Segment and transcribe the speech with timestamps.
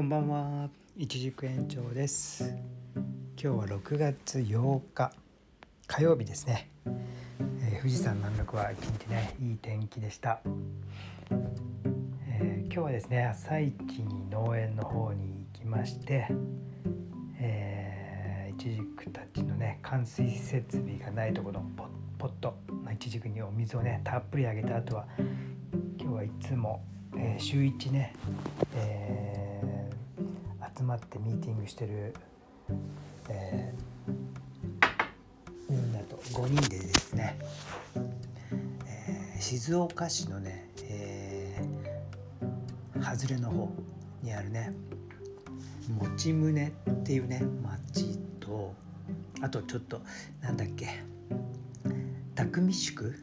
[0.00, 2.54] こんばんは、一軸園長です。
[2.94, 3.02] 今
[3.36, 5.12] 日は6月8日
[5.86, 6.70] 火曜日ですね。
[6.86, 10.40] えー富士山南麓は一日ねいい天気でした。
[12.26, 16.28] えー今日はですね朝一に農園の方に行きまして、
[17.38, 21.86] えー、イチジクたちのね冠水設備がないところのポッ
[22.16, 22.56] ポット
[22.86, 25.06] のイチジクにお水をねたっぷりあげた後は
[25.98, 26.82] 今日はいつも、
[27.14, 28.14] えー週1ね、
[28.76, 29.79] えー
[30.76, 32.14] 集まってミーティングしてる、
[33.28, 33.80] えー
[35.68, 36.16] みんなと。
[36.16, 37.38] 5人でですね、
[38.86, 41.70] えー静岡市のね、えー
[43.02, 43.70] 外れの方
[44.22, 44.74] にあるね
[45.88, 48.74] 持ち宗っていうね町と
[49.40, 50.02] あとちょっと
[50.42, 51.00] なんだっけ
[52.34, 53.14] 匠宿？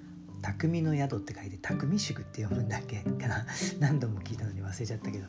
[0.42, 3.46] 匠の宿って書いて匠宿って読むんだっけかな？
[3.80, 5.26] 何度も聞いたのに忘れちゃったけど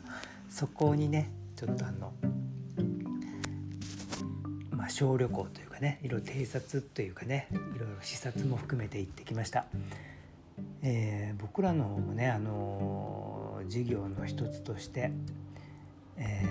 [0.49, 2.13] そこにねちょっとあの
[4.71, 9.65] まあ小旅行というかねいろいろ偵察というかねいろいろ視察も含めて行ってきました、
[10.81, 15.11] えー僕らの方もねあの事業の一つとして、
[16.15, 16.45] え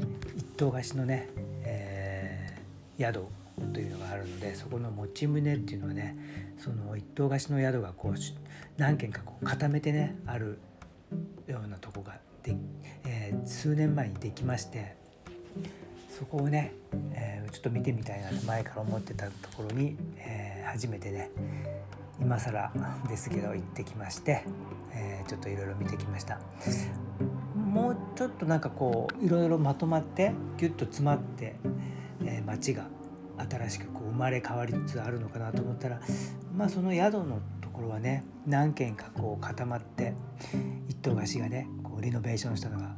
[0.00, 1.28] ー一棟貸しのね、
[1.62, 3.26] えー宿
[3.72, 6.16] というのがあるのでそこの持ち宗っていうのはね
[6.58, 8.34] その一棟貸しの宿がこうし
[8.78, 10.58] 何軒かこう固めてねある
[11.46, 12.18] ようなとこが、
[13.46, 14.96] 数年前にできまして
[16.08, 16.72] そこをね、
[17.12, 21.30] えーちょっと見てみたいなと前から思ってたところに、えー初めてね
[22.20, 22.72] 今更
[23.08, 24.44] ですけど行ってきまして、
[24.92, 26.40] えーちょっといろいろ見てきました。
[27.54, 31.56] もうちょっとなんかこういろいろまとまってギュッと詰まって、
[32.24, 32.86] えー街が
[33.38, 36.00] 新しくこう生まれ変わりつつあるのかなと思ったら
[36.56, 40.14] まあその宿のところはね何軒かこう固まって
[40.88, 42.94] 一棟貸しがねこうリノベーションしたのが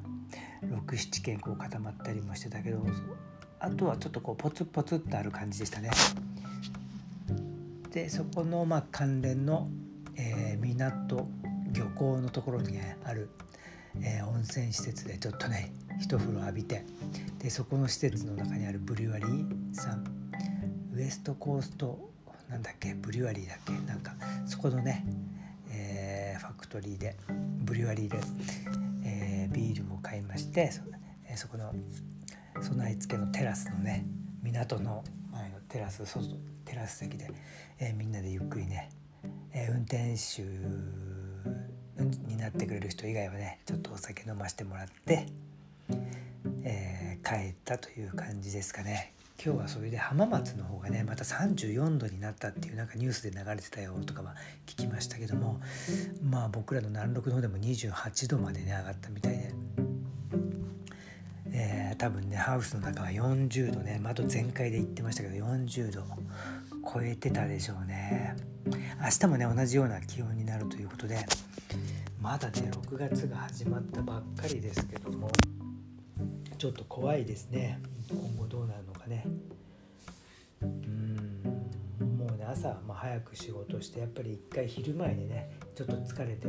[0.71, 2.85] 67軒こう固まったりもしてたけど
[3.61, 5.91] あとはちょっとこうポツポツっとある感じでしたね。
[7.93, 9.69] でそこのまあ関連の、
[10.17, 11.27] えー港
[11.73, 13.31] 漁港のところにねある、
[14.03, 16.85] えー温泉施設でちょっとね一風呂浴びて
[17.39, 20.05] でそこの施設の中にあるブリュワリーさん
[20.95, 22.11] ウエストコースト
[22.51, 24.15] なんだっけブリュワリーだっけなんか
[24.47, 25.05] そこのね、
[25.71, 27.17] えーファクトリーで
[27.65, 28.19] ブリュワリーで、
[30.57, 30.81] てそ,、
[31.29, 31.75] えーそこの
[32.63, 34.07] 備え付けのテラスのね
[34.43, 37.31] 港の前のテラス外テラス席で、
[37.79, 38.91] えみんなでゆっくりね、
[39.53, 40.43] え運転手
[42.27, 45.27] になってくれる人以外はねちょっとお酒飲ませてもらって、
[46.65, 49.13] えー帰ったという感じですかね
[49.45, 55.61] 今日はそれで浜松の方がねまた34度になったっていうなんかニュースで流れてたよとかは聞きましたけども
[56.23, 59.86] まあ僕らの南麓の方でも28度までね上がったみたいで。
[61.59, 66.03] えー多分ねハウスの中は40度ね窓全開で行ってましたけど40度
[66.93, 68.37] 超えてたでしょうね。
[68.67, 71.25] 明日もね同じような気温になるということで
[72.21, 75.31] まだね6月が始まったばっかりですけども
[76.59, 77.81] ちょっと怖いですね。
[78.11, 79.27] 今後どうなるのかね。
[80.63, 81.43] うん
[82.19, 86.49] もうね朝まあ早く仕事してやっぱり一回昼前にねちょっと疲れて、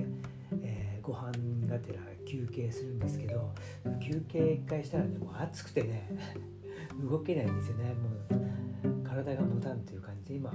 [0.64, 1.32] えーご飯
[1.68, 3.54] がてら休憩するんですけど
[4.02, 6.10] 休憩一回したらねもう暑くてね
[7.02, 7.94] 動けないんですよね。
[7.94, 8.10] も
[9.00, 10.54] う体が持たんという感じで今、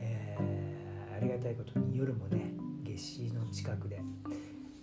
[0.00, 2.52] えーありがたいことに夜もね
[2.84, 4.02] 夏至の近くで、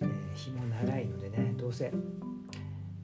[0.00, 1.92] えー日も長いのでねどうせ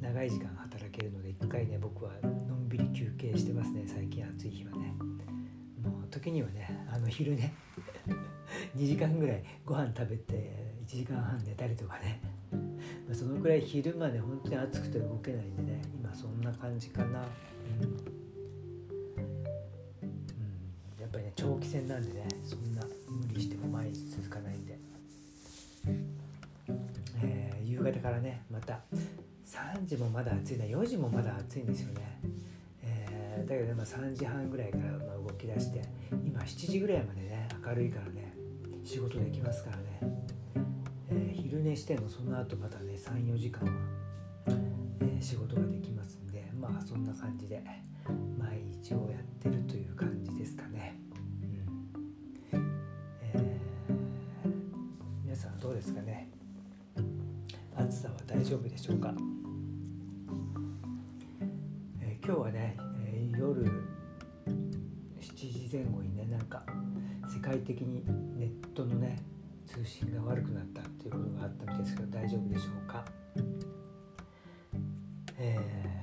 [0.00, 4.94] 長い時間働けるので一回ね僕はのんびり休憩してますね最近暑い日はね。
[5.82, 7.52] もう時にはねあの昼ね
[8.74, 12.20] 2時間ぐらいご飯食べて1時間半寝たりとかね。
[13.12, 17.06] そのくらい昼間で本当に暑くて動けないんでね今そんな感じかな。
[17.06, 18.00] うん、うん、
[21.00, 24.78] やっぱりね長期戦なんでねそんな無理しても毎日続かないんで、
[27.22, 28.80] えー夕方からねまた
[29.46, 32.20] 3時もまだ暑いな4時もまだ暑いんですよね、
[32.82, 35.82] えーだけどね、まあ、3時半ぐらいからま動き出して
[36.24, 38.34] 今7時ぐらいまでね明るいからね
[38.84, 40.00] 仕事できますからね、
[41.10, 43.72] えー昼寝してもその後またね34時間は、
[45.00, 47.62] え仕事ができますんでまあそんな感じで
[48.38, 51.00] 毎日をやってるという感じですかね、
[52.52, 52.58] うん。
[53.32, 53.58] えー
[55.24, 56.30] 皆さんどうですかね。
[57.76, 59.14] 暑さは大丈夫でしょうか、
[62.00, 62.76] えー今日はね、
[63.06, 63.64] えー夜
[65.20, 66.62] 7時前後にねなんか
[67.32, 68.04] 世界的に
[68.36, 69.22] ネットのね
[69.68, 73.04] 通信が悪くなったっていうことがあったみたいですけど大丈夫でしょうか、
[75.36, 75.58] え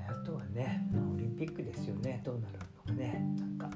[0.08, 2.22] ー、あとはね、まあ、オリンピックですよね。
[2.24, 3.26] どうなるのかね。
[3.40, 3.72] なんか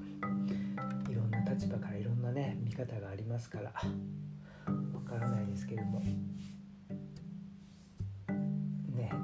[1.10, 3.74] いろんな立場からいろんなね見方がありますから。
[3.74, 3.82] わ
[5.02, 6.00] からないですけども。
[6.00, 6.16] ね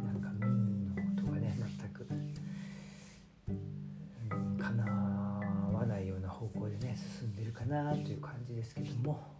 [0.03, 2.07] なんか民意のことがね全く、
[4.31, 4.83] うん、かな
[5.71, 9.34] わないような方向でね進んでるかなという感じですけども。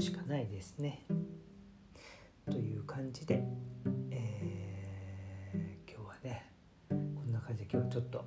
[0.00, 1.04] ね見守るしかないですね。
[2.50, 3.44] という感じで、
[4.10, 6.50] えー、今日はね
[6.88, 8.24] こんな感じで今日はちょっと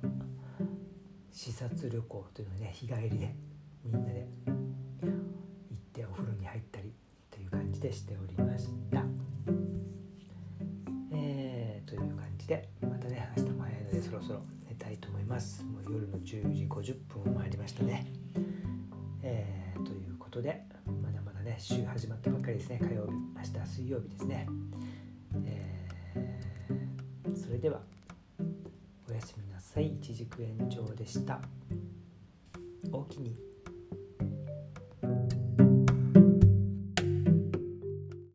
[1.32, 3.34] 視察旅行というのね日帰りで
[3.84, 6.94] みんなで行ってお風呂に入ったり
[7.30, 9.04] という感じでしておりました。
[11.12, 15.64] えー、という感じでまたね明日も早いのでそろそろ寝たいと思います。
[15.64, 18.06] もう夜の10時50分を回りましたね。
[19.22, 20.73] えー、ということで
[21.44, 24.48] ね週始まったばっかりですね火曜日明日水曜日ですね。
[25.44, 27.80] えー、それでは
[29.08, 31.40] おやすみなさい一軸延長でした。
[32.90, 33.53] おおきに。